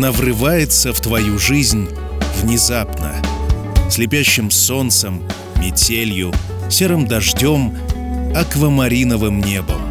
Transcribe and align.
Она 0.00 0.12
врывается 0.12 0.94
в 0.94 1.00
твою 1.02 1.38
жизнь 1.38 1.86
внезапно. 2.40 3.16
Слепящим 3.90 4.50
солнцем, 4.50 5.22
метелью, 5.58 6.32
серым 6.70 7.06
дождем, 7.06 7.76
аквамариновым 8.34 9.42
небом. 9.42 9.82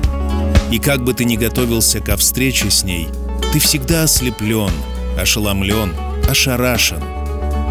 И 0.72 0.80
как 0.80 1.04
бы 1.04 1.14
ты 1.14 1.26
ни 1.26 1.36
готовился 1.36 2.00
ко 2.00 2.18
встрече 2.18 2.72
с 2.72 2.84
ней, 2.84 3.08
ты 3.54 3.60
всегда 3.60 4.02
ослеплен, 4.02 4.72
ошеломлен, 5.16 5.94
ошарашен. 6.28 7.04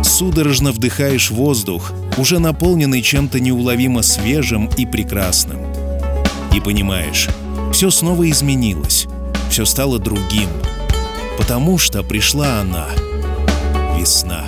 Судорожно 0.05 0.71
вдыхаешь 0.71 1.33
воздух, 1.33 1.93
уже 2.19 2.39
наполненный 2.39 3.03
чем-то 3.03 3.41
неуловимо 3.41 4.03
свежим 4.03 4.71
и 4.77 4.87
прекрасным. 4.87 5.59
И 6.55 6.61
понимаешь, 6.61 7.27
все 7.73 7.91
снова 7.91 8.31
изменилось, 8.31 9.09
все 9.51 9.65
стало 9.65 9.99
другим, 9.99 10.49
потому 11.39 11.79
что 11.79 12.03
пришла 12.03 12.61
она, 12.61 12.89
весна. 13.97 14.45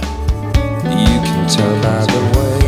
You 0.84 1.20
can 1.22 1.46
tell 1.48 1.74
by 1.80 2.04
the 2.06 2.22
way 2.36 2.60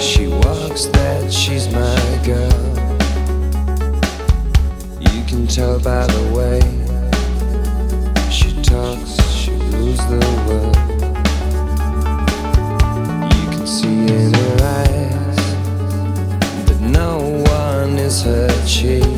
she 0.00 0.26
walks 0.28 0.86
that 0.86 1.30
she's 1.30 1.68
my 1.70 2.00
girl. 2.24 2.50
You 4.98 5.22
can 5.28 5.46
tell 5.46 5.78
by 5.78 6.06
the 6.06 6.22
way 6.34 6.60
she 8.30 8.50
talks, 8.62 9.20
she 9.30 9.52
rules 9.52 10.00
the 10.08 10.24
world. 10.48 10.76
You 13.34 13.46
can 13.50 13.66
see 13.66 14.06
in 14.08 14.32
her 14.32 14.56
eyes 14.80 15.38
that 16.66 16.80
no 16.80 17.18
one 17.44 17.98
is 17.98 18.22
her 18.22 18.48
chief. 18.66 19.13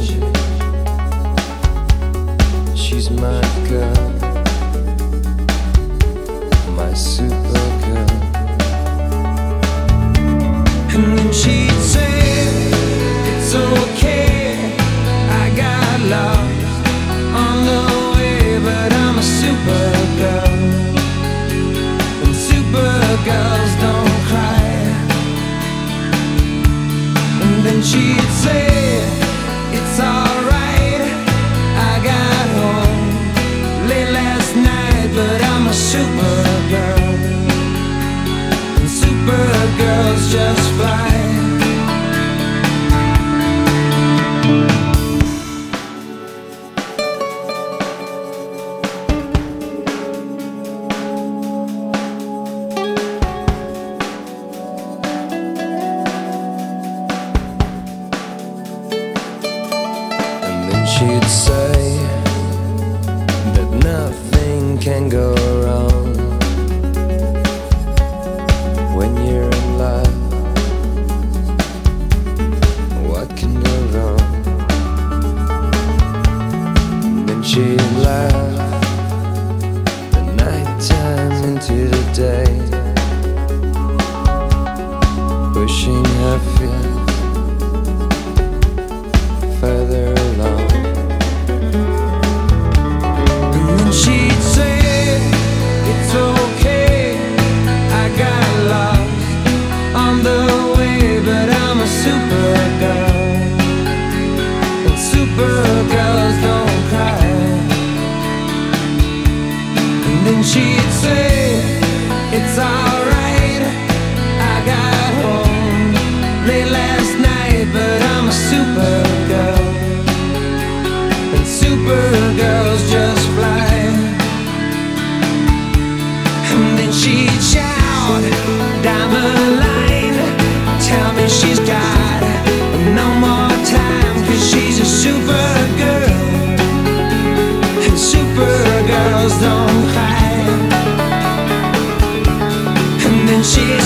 And 143.07 143.29
then 143.29 143.43
she'd 143.43 143.81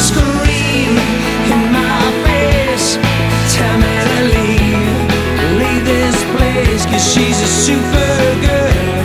in 1.51 1.73
my 1.73 2.01
face, 2.27 2.99
tell 3.55 3.77
me 3.79 3.95
to 4.11 4.21
leave, 4.37 5.01
leave 5.61 5.85
this 5.87 6.19
place, 6.35 6.85
cause 6.85 7.05
she's 7.13 7.41
a 7.41 7.47
super 7.47 8.15
girl. 8.45 9.01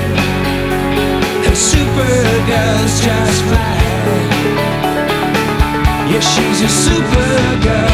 And 1.47 1.56
super 1.56 2.18
girls 2.52 2.94
just 3.00 3.41
fly. 3.44 3.79
Yeah, 6.12 6.19
she's 6.19 6.62
a 6.62 6.67
super 6.67 7.63
girl. 7.63 7.84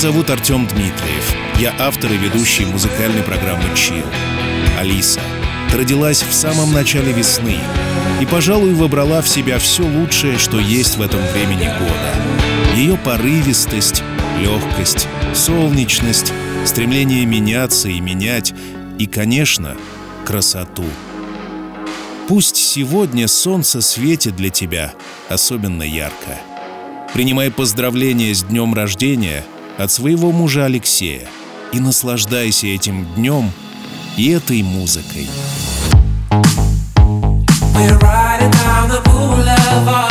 Зовут 0.00 0.30
Артем 0.30 0.66
Дмитриев. 0.66 1.34
Я 1.58 1.74
автор 1.78 2.10
и 2.10 2.16
ведущий 2.16 2.64
музыкальной 2.64 3.22
программы 3.22 3.64
«Чил». 3.76 4.02
Алиса. 4.78 5.20
Родилась 5.74 6.22
в 6.22 6.32
самом 6.32 6.72
начале 6.72 7.12
весны 7.12 7.58
и, 8.18 8.24
пожалуй, 8.24 8.72
вобрала 8.72 9.20
в 9.20 9.28
себя 9.28 9.58
все 9.58 9.82
лучшее, 9.82 10.38
что 10.38 10.58
есть 10.58 10.96
в 10.96 11.02
этом 11.02 11.20
времени 11.34 11.64
года. 11.78 12.76
Ее 12.76 12.96
порывистость, 12.96 14.02
легкость, 14.40 15.06
солнечность, 15.34 16.32
стремление 16.64 17.26
меняться 17.26 17.90
и 17.90 18.00
менять, 18.00 18.54
и, 18.98 19.04
конечно, 19.04 19.76
красоту. 20.24 20.86
Пусть 22.26 22.56
сегодня 22.56 23.28
солнце 23.28 23.82
светит 23.82 24.34
для 24.34 24.48
тебя 24.48 24.94
особенно 25.28 25.82
ярко. 25.82 26.38
Принимай 27.12 27.50
поздравления 27.50 28.34
с 28.34 28.44
днем 28.44 28.72
рождения 28.72 29.44
от 29.80 29.90
своего 29.90 30.30
мужа 30.30 30.66
Алексея 30.66 31.26
и 31.72 31.80
наслаждайся 31.80 32.66
этим 32.66 33.06
днем 33.14 33.50
и 34.16 34.28
этой 34.30 34.62
музыкой. 34.62 35.26
We're 37.74 37.98
riding 37.98 38.50
down 38.50 38.90
the 38.90 39.02
boulevard. 39.04 40.09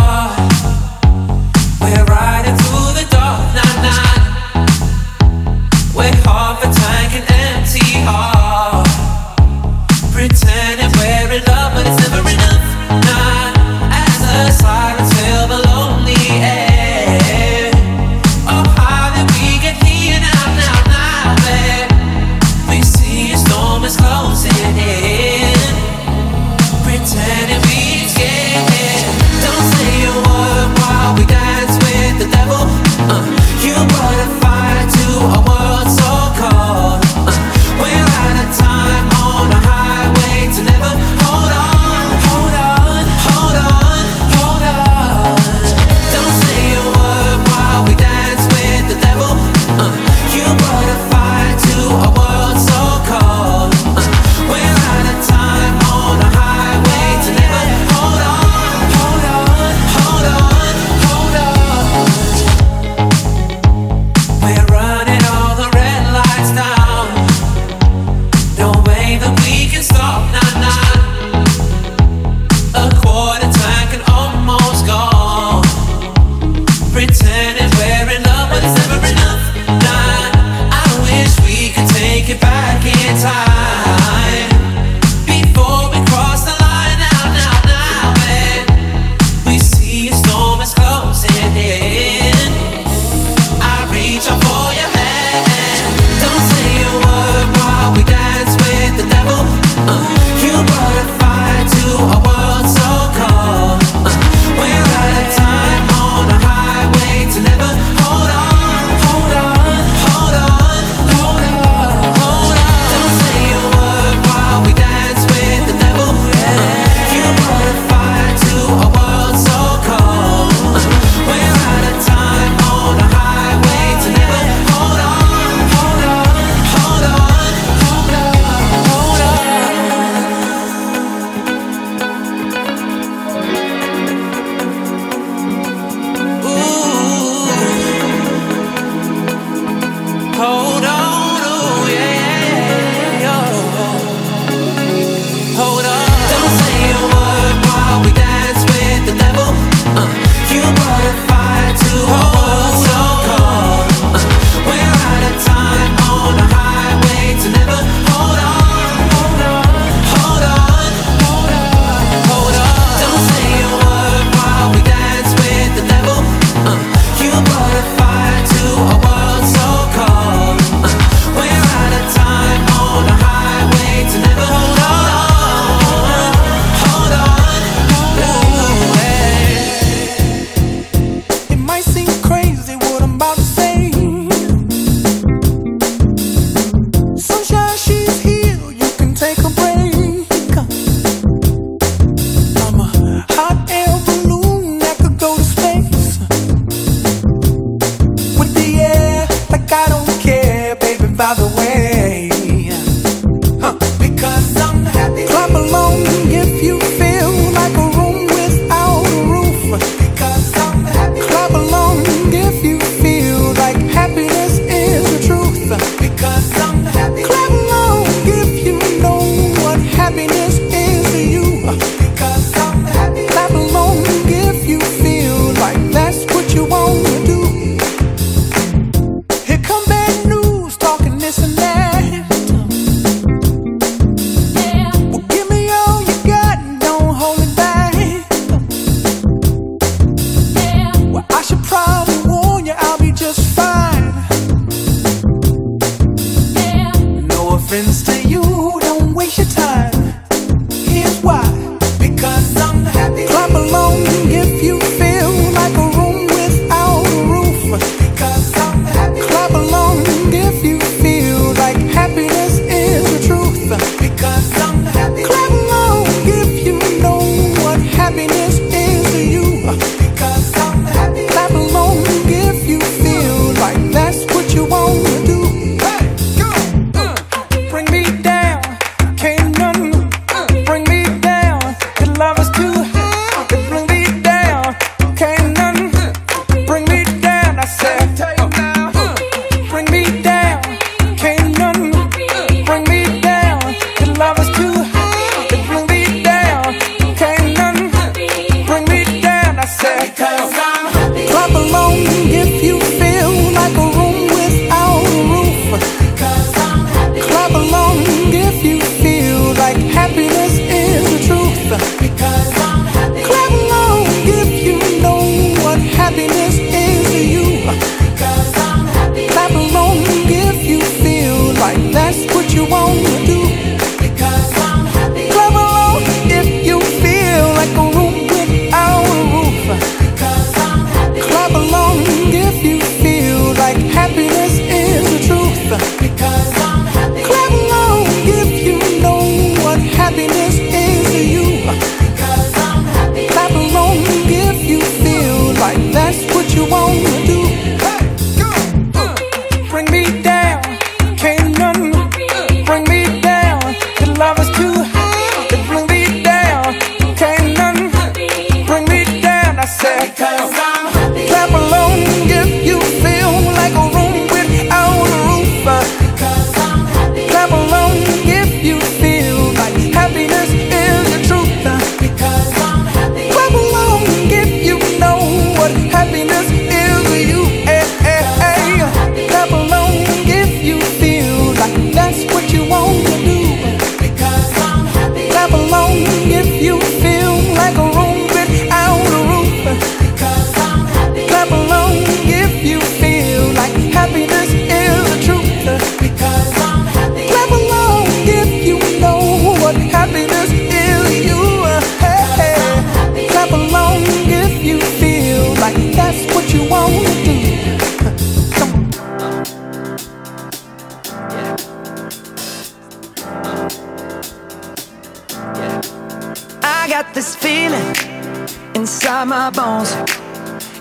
さ 300.51 300.78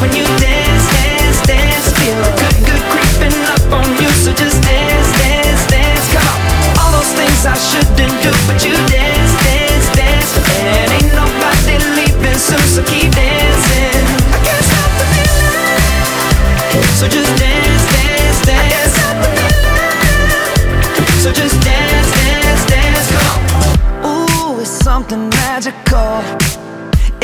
but 0.00 0.14
you 8.64 8.72
did. 8.86 8.95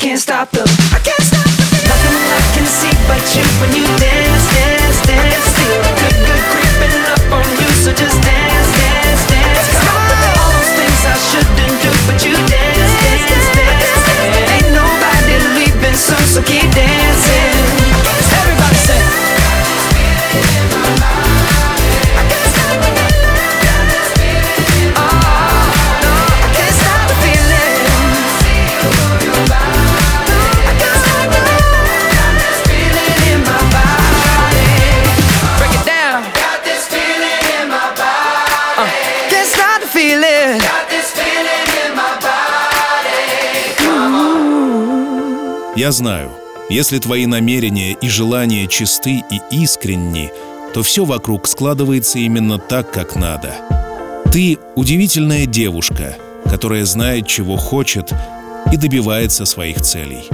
can't 0.00 0.18
stop 0.18 0.48
the 0.48 0.64
I 0.64 0.98
can't 1.04 1.20
stop 1.20 1.44
the 1.44 1.64
feeling. 1.68 1.92
Nothing 1.92 2.16
I 2.32 2.40
can 2.56 2.64
see 2.64 2.94
but 3.04 3.20
you 3.36 3.44
when 3.60 3.68
you 3.76 3.84
dance, 4.00 4.44
dance, 4.48 4.98
dance. 5.04 5.44
Feel 5.52 5.76
the 5.76 5.92
good, 6.00 6.16
good 6.24 6.44
creeping 6.56 7.04
up 7.04 7.24
on 7.36 7.44
you, 7.60 7.68
so 7.84 7.92
just 7.92 8.16
dance, 8.24 8.70
dance, 8.80 9.22
dance. 9.28 9.68
Stop 9.76 10.00
all 10.40 10.52
those 10.56 10.72
things 10.72 11.00
I 11.04 11.16
shouldn't 11.20 11.76
do, 11.84 11.92
but 12.08 12.16
you 12.24 12.32
dance, 12.32 12.92
dance, 12.96 13.24
dance. 13.28 13.76
dance. 13.76 14.52
Ain't 14.56 14.72
nobody 14.72 15.36
leaving 15.60 15.96
soon, 16.00 16.24
so 16.32 16.40
keep 16.48 16.64
dancing. 16.72 16.99
Я 45.90 45.94
знаю, 45.94 46.30
если 46.68 47.00
твои 47.00 47.26
намерения 47.26 47.96
и 48.00 48.08
желания 48.08 48.68
чисты 48.68 49.24
и 49.28 49.40
искренни, 49.50 50.30
то 50.72 50.84
все 50.84 51.04
вокруг 51.04 51.48
складывается 51.48 52.20
именно 52.20 52.58
так, 52.58 52.92
как 52.92 53.16
надо. 53.16 53.56
Ты 54.30 54.56
удивительная 54.76 55.46
девушка, 55.46 56.16
которая 56.48 56.84
знает, 56.84 57.26
чего 57.26 57.56
хочет 57.56 58.14
и 58.72 58.76
добивается 58.76 59.44
своих 59.46 59.80
целей. 59.80 60.28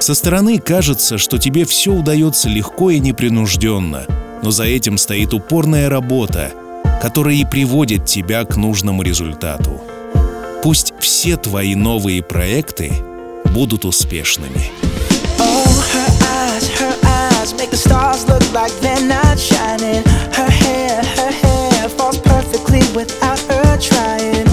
Со 0.00 0.14
стороны 0.14 0.58
кажется, 0.58 1.18
что 1.18 1.36
тебе 1.36 1.66
все 1.66 1.92
удается 1.92 2.48
легко 2.48 2.88
и 2.88 2.98
непринужденно, 2.98 4.06
но 4.42 4.50
за 4.50 4.64
этим 4.64 4.96
стоит 4.96 5.34
упорная 5.34 5.90
работа, 5.90 6.50
которая 7.02 7.34
и 7.34 7.44
приводит 7.44 8.06
тебя 8.06 8.46
к 8.46 8.56
нужному 8.56 9.02
результату. 9.02 9.82
Пусть 10.62 10.94
все 10.98 11.36
твои 11.36 11.74
новые 11.74 12.22
проекты— 12.22 12.90
будут 13.52 13.84
успешными. 13.84 14.70
Oh, 15.38 15.88
her 15.94 16.10
eyes, 16.38 16.68
her 16.80 16.94
eyes 17.04 17.54
make 17.54 17.70
the 17.70 17.76
stars 17.76 18.26
look 18.26 18.44
like 18.52 18.72
they're 18.80 19.06
not 19.06 19.38
shining. 19.38 20.02
Her 20.32 20.50
hair, 20.50 21.02
her 21.18 21.30
hair 21.30 21.88
falls 21.88 22.18
perfectly 22.18 22.82
without 22.94 23.38
her 23.50 23.76
trying. 23.78 24.46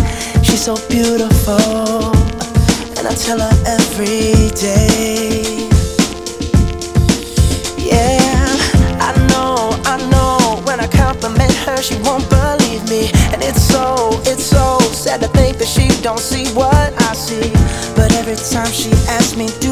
She's 0.44 0.64
so 0.64 0.76
beautiful, 0.90 2.12
and 2.98 3.08
I 3.08 3.14
tell 3.16 3.40
her 3.40 3.56
every 3.66 4.50
day. 4.56 5.70
she 11.82 11.96
won't 12.02 12.30
believe 12.30 12.84
me. 12.90 13.10
And 13.32 13.42
it's 13.42 13.62
so, 13.62 14.10
it's 14.26 14.44
so 14.44 14.80
sad 14.92 15.22
to 15.22 15.28
think 15.30 15.58
that 15.58 15.68
she 15.68 15.88
don't 16.02 16.20
see 16.20 16.48
what 16.54 16.69
me 19.40 19.48
do 19.62 19.69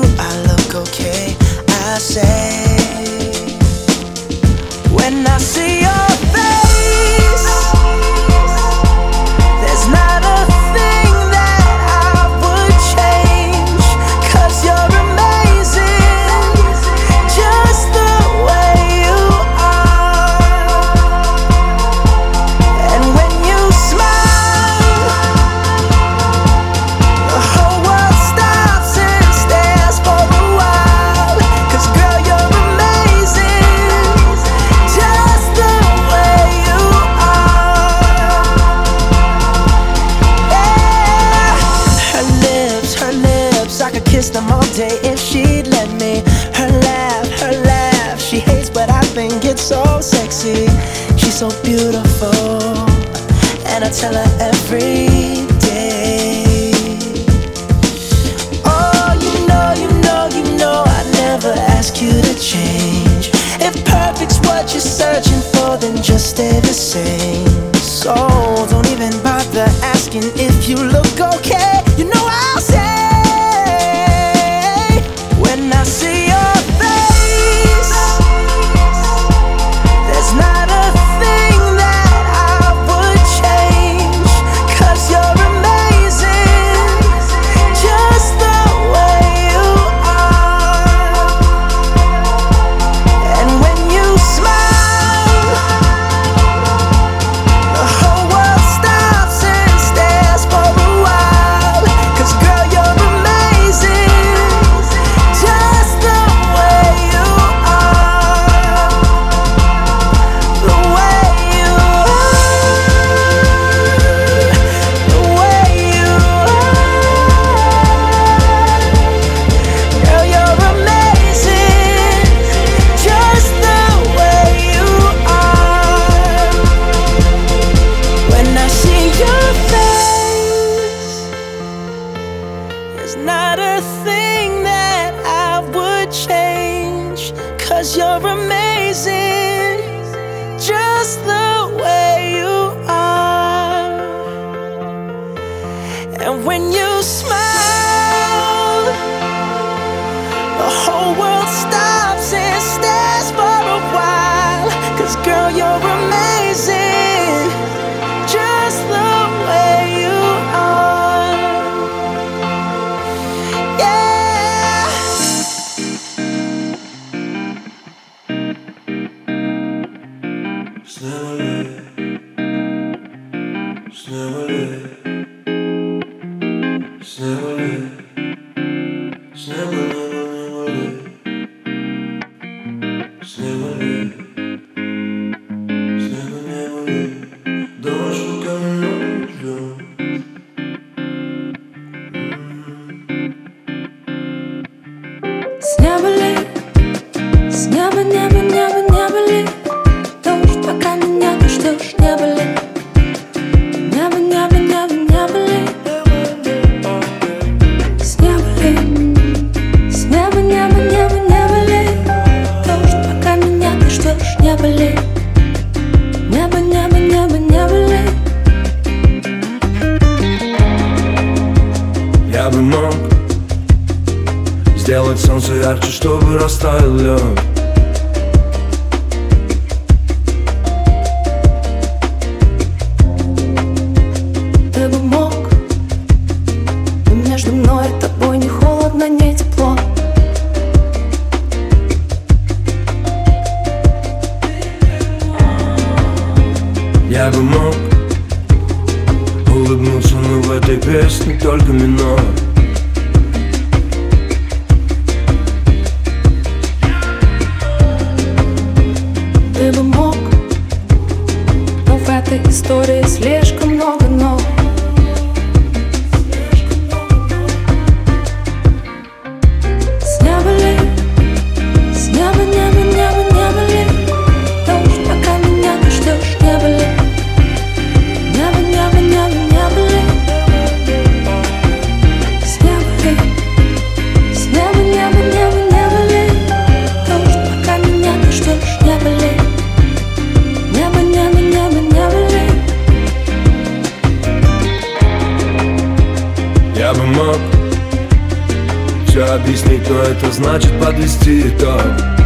то 299.87 300.01
это 300.01 300.31
значит 300.31 300.71
подвести 300.81 301.47
итог? 301.47 302.16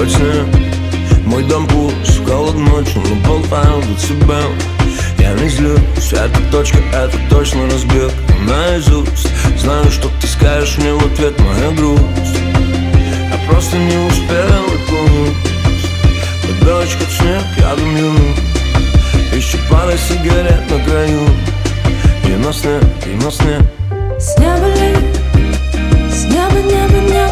кольца 0.00 0.46
Мой 1.26 1.42
дом 1.44 1.66
пуст, 1.66 2.26
холод 2.26 2.54
ночью, 2.54 3.02
но 3.06 3.14
болтаю 3.28 3.82
децибел 3.82 4.50
Я 5.18 5.32
не 5.34 5.48
злюсь, 5.48 6.12
эта 6.12 6.40
точка, 6.50 6.78
это 6.92 7.18
точно 7.28 7.66
разбег. 7.66 8.10
Наизусть 8.48 9.28
Знаю, 9.58 9.90
что 9.90 10.08
ты 10.20 10.26
скажешь 10.26 10.78
мне 10.78 10.94
в 10.94 11.04
ответ, 11.04 11.38
моя 11.40 11.70
грусть. 11.72 12.38
Я 13.30 13.48
просто 13.48 13.76
не 13.76 13.96
успел 14.08 14.64
и 14.64 14.78
пусть 14.88 15.36
Под 16.46 16.66
дочку 16.66 17.04
снег 17.10 17.42
я 17.58 17.76
думаю, 17.76 18.14
Еще 19.34 19.58
пара 19.70 19.96
сигарет 19.98 20.70
на 20.70 20.82
краю. 20.84 21.28
И 22.26 22.36
на 22.36 22.52
сне, 22.52 22.80
и 23.06 23.22
на 23.22 23.30
сне. 23.30 23.58
С 24.18 24.38
неба 24.38 24.66
ли, 24.66 24.94
с 26.10 26.24
неба, 26.24 26.60
неба, 26.62 27.00
неба. 27.00 27.29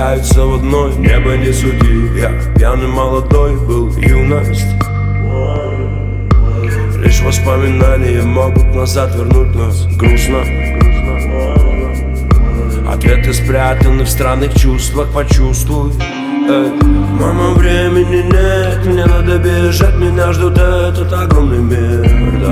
Пересекаются 0.00 0.44
в 0.46 0.54
одной 0.54 0.94
Небо 0.96 1.36
не 1.36 1.52
суди, 1.52 2.18
я 2.18 2.32
пьяный 2.56 2.86
молодой 2.86 3.56
был 3.56 3.90
юность. 3.96 4.66
Лишь 7.02 7.20
воспоминания 7.20 8.22
могут 8.22 8.74
назад 8.74 9.14
вернуть 9.14 9.54
нас. 9.54 9.86
Грустно. 9.96 10.40
Ответы 12.90 13.32
спрятаны 13.32 14.04
в 14.04 14.08
странных 14.08 14.54
чувствах, 14.54 15.08
почувствуй. 15.12 15.92
Эй, 16.48 16.70
Мама, 17.20 17.50
времени 17.50 18.22
нет, 18.22 18.84
мне 18.86 19.04
надо 19.04 19.38
бежать 19.38 19.94
Меня 19.96 20.32
ждет 20.32 20.58
этот 20.58 21.12
огромный 21.12 21.58
мир, 21.58 22.40
да. 22.40 22.50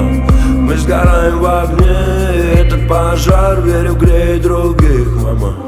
Мы 0.55 0.77
сгораем 0.77 1.39
в 1.39 1.47
огне, 1.47 2.61
этот 2.61 2.87
пожар 2.87 3.61
Верю, 3.63 3.95
греет 3.95 4.43
других, 4.43 5.09
мама 5.23 5.68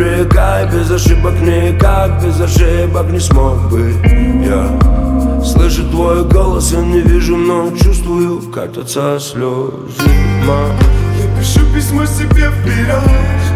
Упрекай, 0.00 0.66
без 0.72 0.90
ошибок 0.90 1.34
никак 1.42 2.24
Без 2.24 2.40
ошибок 2.40 3.10
не 3.10 3.20
смог 3.20 3.68
бы 3.68 3.94
я. 4.42 5.44
Слышу 5.44 5.84
твой 5.90 6.24
голос, 6.24 6.72
я 6.72 6.80
не 6.80 7.02
вижу, 7.02 7.36
но 7.36 7.70
чувствую 7.76 8.40
Катятся 8.50 9.20
слезы, 9.20 10.10
мама. 10.46 10.74
Я 11.18 11.38
пишу 11.38 11.60
письмо 11.74 12.06
себе 12.06 12.50
вперед 12.50 13.02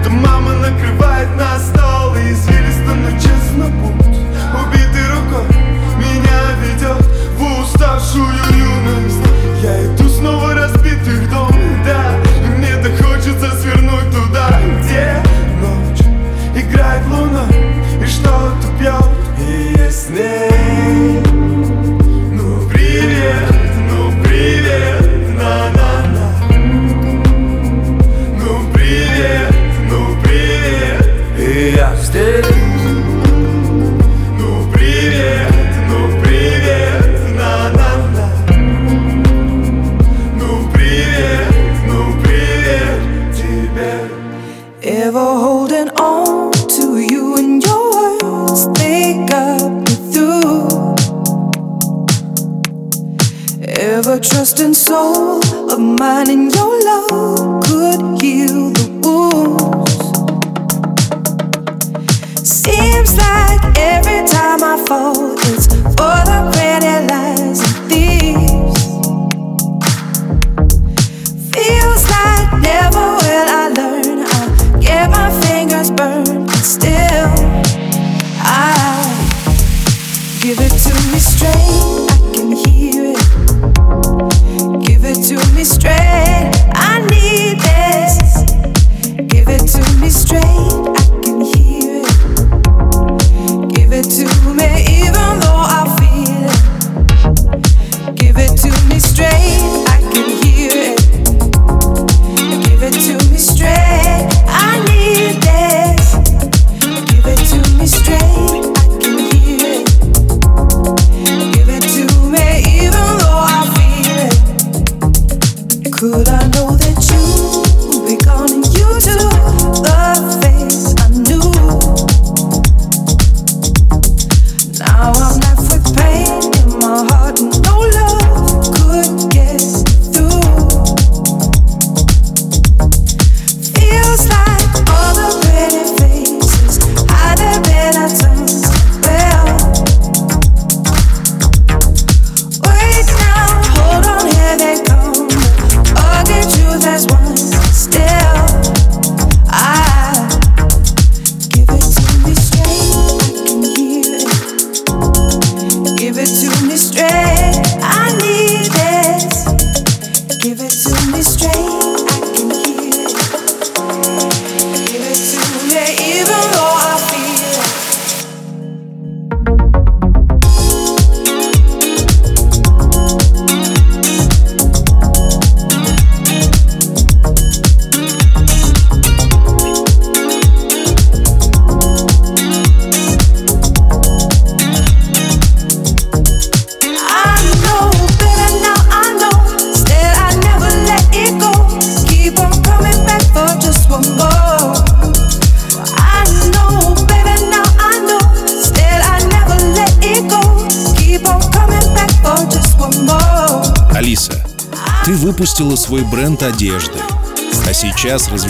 Да 0.05 0.11
мама 0.11 0.53
накрывает 0.57 1.35
на 1.35 1.59
стол 1.59 2.15
И 2.17 2.33
извилисто, 2.33 2.95
но 2.95 3.11
честно 3.13 3.65
путь. 3.81 4.19
Убитой 4.53 5.07
рукой 5.15 5.57
меня 5.97 6.43
ведет 6.63 7.07
В 7.39 7.63
уставшую 7.63 8.29
юность. 8.53 9.27
Я 9.63 9.87
иду 9.87 10.07
снова 10.11 10.53
разбитый 10.53 11.27
дом 11.31 11.57
Да, 11.87 12.19
и 12.45 12.59
мне 12.59 12.77
так 12.83 13.03
хочется 13.03 13.51
свернуть 13.63 14.11
туда 14.11 14.61
Где 14.83 15.24
играет 16.75 17.07
луна 17.07 17.47
И 18.03 18.07
что-то 18.07 18.69
пьет? 18.79 19.05
И 19.39 19.75
я 19.79 19.91
с 19.91 20.09
ней 20.11 21.21
Ну 22.33 22.69
привет, 22.69 23.55
ну 23.91 24.13
привет 24.23 25.37
На-на-на. 25.37 26.33
Ну 28.39 28.73
привет, 28.73 29.55
ну 29.89 30.17
привет, 30.23 31.39
И 31.39 31.75
я 31.77 31.95
здесь 31.97 32.64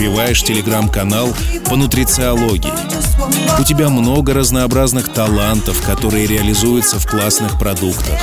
развиваешь 0.05 0.43
телеграм-канал 0.43 1.29
по 1.67 1.75
нутрициологии. 1.75 2.71
У 3.59 3.63
тебя 3.63 3.89
много 3.89 4.35
разнообразных 4.35 5.11
талантов, 5.11 5.81
которые 5.83 6.27
реализуются 6.27 6.99
в 6.99 7.07
классных 7.07 7.57
продуктах. 7.57 8.19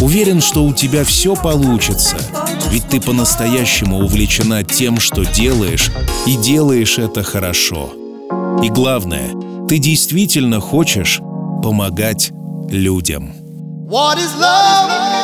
Уверен, 0.00 0.40
что 0.40 0.64
у 0.64 0.72
тебя 0.72 1.02
все 1.02 1.34
получится, 1.34 2.16
ведь 2.70 2.86
ты 2.88 3.00
по-настоящему 3.00 3.98
увлечена 3.98 4.62
тем, 4.62 5.00
что 5.00 5.24
делаешь, 5.24 5.90
и 6.24 6.36
делаешь 6.36 6.98
это 6.98 7.24
хорошо. 7.24 7.92
И 8.62 8.68
главное, 8.68 9.30
ты 9.68 9.78
действительно 9.78 10.60
хочешь 10.60 11.18
помогать 11.64 12.30
людям. 12.70 13.32
What 13.88 14.18
is 14.18 14.30
love? 14.38 15.15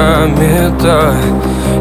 комета 0.00 1.14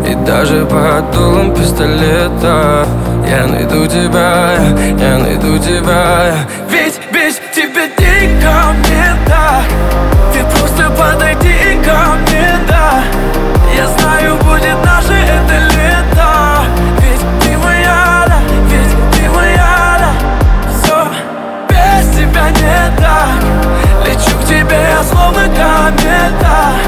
И 0.06 0.14
даже 0.26 0.66
под 0.66 1.12
дулом 1.12 1.56
пистолета. 1.56 2.86
Я 3.28 3.48
найду 3.48 3.86
тебя, 3.88 4.56
я 5.00 5.18
найду 5.20 5.58
тебя. 5.60 6.34
Ведь 6.70 7.00
ведь 7.12 7.42
тебе 7.54 7.86
не 7.98 8.42
комета. 8.42 9.62
Ты 10.34 10.40
просто 10.52 10.90
подойди 10.98 11.80
ко 11.86 12.16
мне, 12.22 12.50
Я 13.78 13.88
знаю, 13.88 14.36
будет 14.38 14.84
наше 14.84 15.14
это 15.14 15.58
лето. 15.76 16.32
Ведь 17.02 17.26
ты 17.42 17.58
моя, 17.58 18.26
да, 18.28 18.40
ведь 18.70 19.14
ты 19.14 19.30
моя, 19.30 19.98
да. 20.02 20.12
Все 20.78 21.08
без 21.70 22.18
тебя 22.18 22.50
не 22.50 22.98
так. 22.98 23.40
Лечу 24.06 24.36
к 24.42 24.46
тебе, 24.46 24.82
я 24.98 25.04
словно 25.04 25.44
комета. 25.56 26.79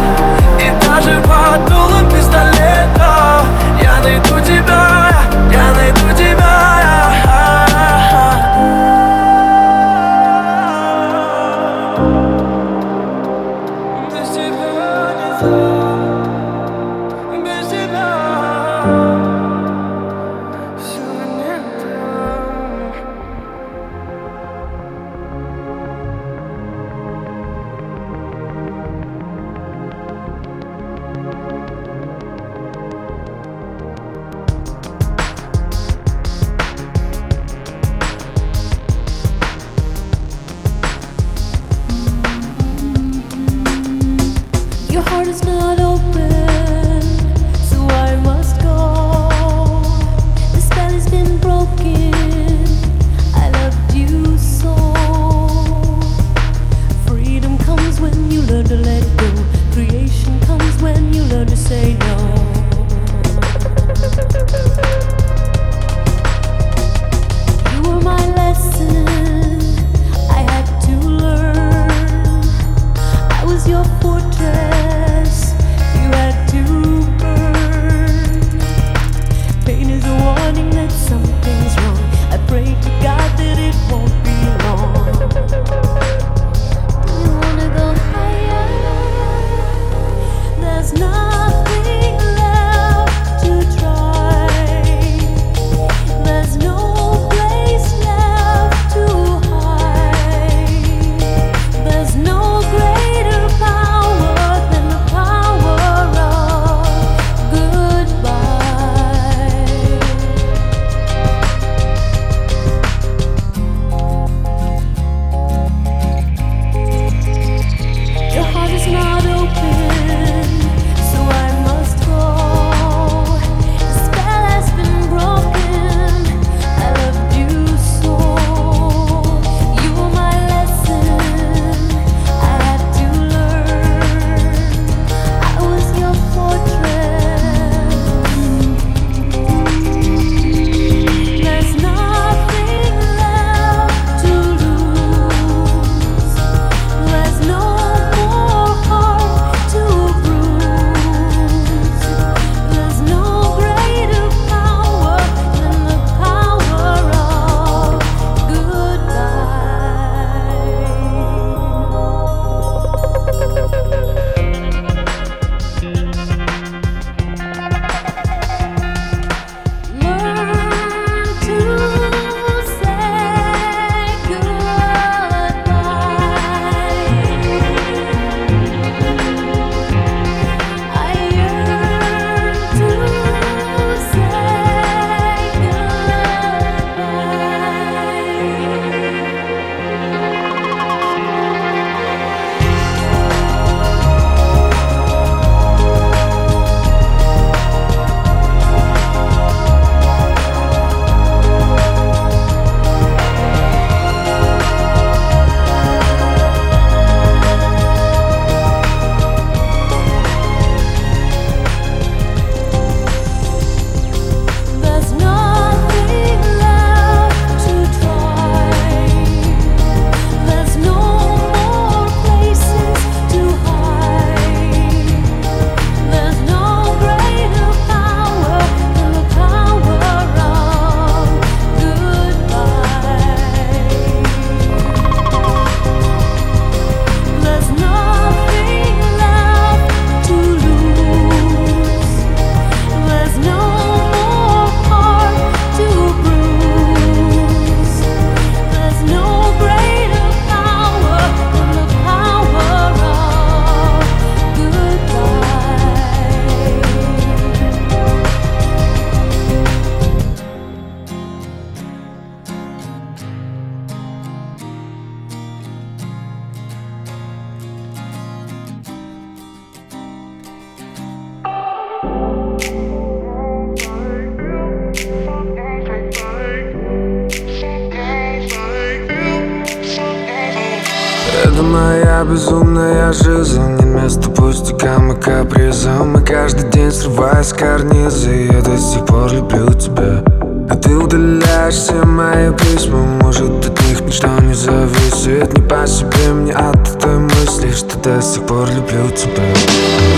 по 295.72 295.88
себе 295.88 296.34
мне 296.34 296.52
от 296.52 296.76
этой 296.98 297.18
мысли 297.18 297.72
Что 297.72 297.98
до 298.00 298.22
сих 298.22 298.46
пор 298.46 298.68
люблю 298.68 299.10
тебя. 299.12 299.44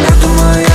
Это 0.10 0.28
моя 0.28 0.73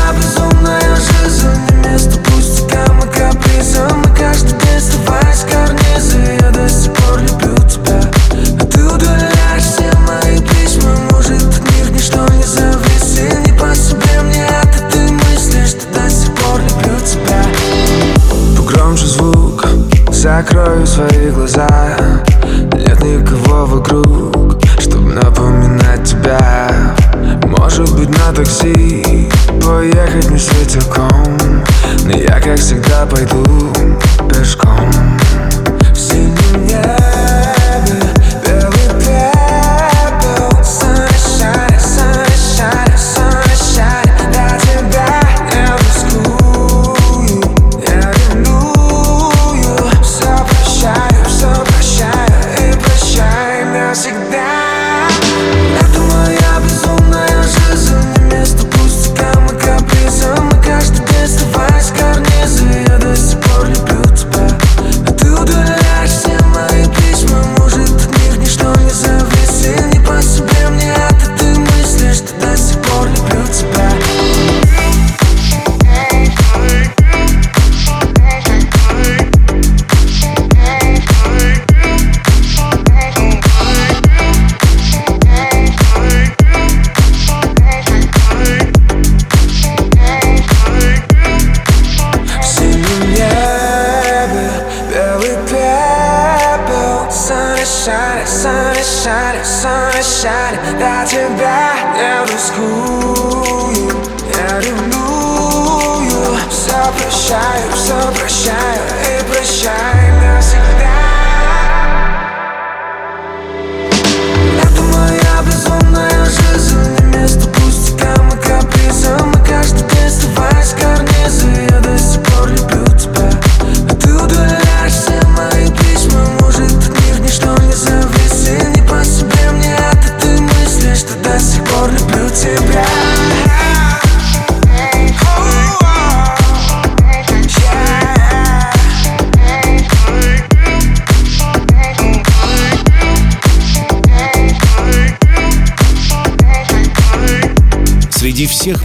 прощаю, 107.28 107.72
все 107.72 108.12
прощаю 108.18 108.82
и 109.04 109.30
прощаю. 109.30 109.97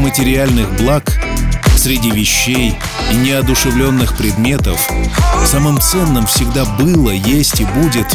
материальных 0.03 0.69
благ, 0.75 1.17
среди 1.77 2.11
вещей 2.11 2.75
и 3.09 3.15
неодушевленных 3.15 4.17
предметов, 4.17 4.89
самым 5.45 5.79
ценным 5.79 6.27
всегда 6.27 6.65
было, 6.65 7.09
есть 7.09 7.61
и 7.61 7.65
будет 7.65 8.07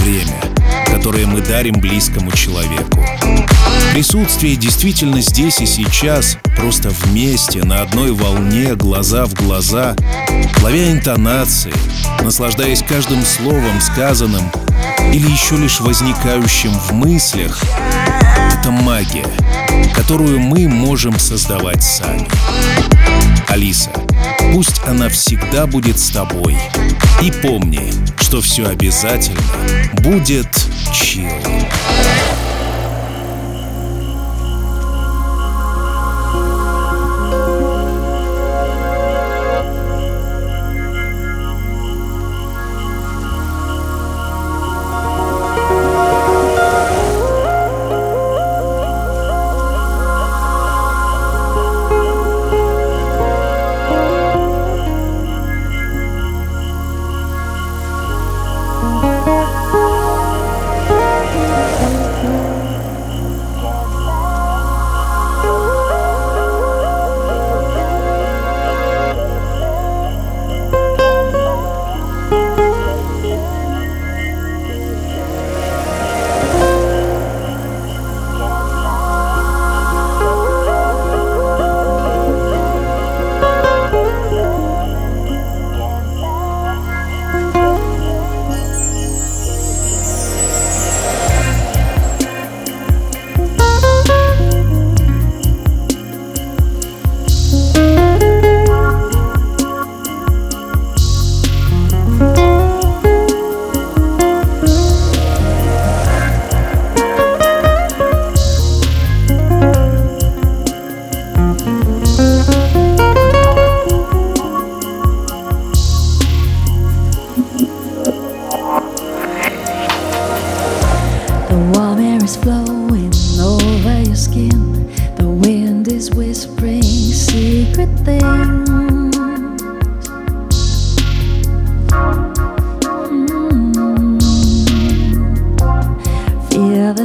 время, 0.00 0.40
которое 0.86 1.26
мы 1.26 1.40
дарим 1.40 1.80
близкому 1.80 2.32
человеку. 2.32 3.06
Присутствие 3.92 4.56
действительно 4.56 5.20
здесь 5.20 5.60
и 5.60 5.66
сейчас, 5.66 6.36
просто 6.56 6.90
вместе, 6.90 7.62
на 7.62 7.82
одной 7.82 8.10
волне, 8.10 8.74
глаза 8.74 9.24
в 9.26 9.34
глаза, 9.34 9.94
ловя 10.62 10.90
интонации, 10.90 11.72
наслаждаясь 12.22 12.82
каждым 12.82 13.24
словом 13.24 13.80
сказанным 13.80 14.50
или 15.12 15.30
еще 15.30 15.56
лишь 15.56 15.80
возникающим 15.80 16.72
в 16.72 16.92
мыслях, 16.92 17.62
это 18.60 18.70
магия, 18.70 19.26
которую 19.94 20.38
мы 20.38 20.68
можем 20.68 21.18
создавать 21.18 21.82
сами. 21.82 22.28
Алиса, 23.48 23.90
пусть 24.52 24.82
она 24.86 25.08
всегда 25.08 25.66
будет 25.66 25.98
с 25.98 26.10
тобой. 26.10 26.56
И 27.22 27.30
помни, 27.30 27.92
что 28.20 28.40
все 28.40 28.66
обязательно 28.66 29.40
будет 30.02 30.48
чил. 30.92 31.30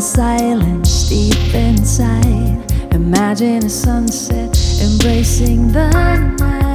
Silence 0.05 1.09
deep 1.09 1.55
inside. 1.55 2.71
Imagine 2.93 3.65
a 3.65 3.69
sunset 3.69 4.55
embracing 4.79 5.71
the 5.71 5.89
night. 6.37 6.74